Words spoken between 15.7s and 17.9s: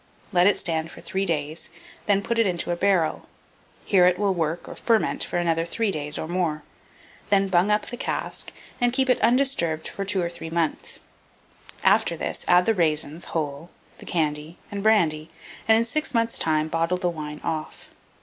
in 6 months' time, bottle the wine off.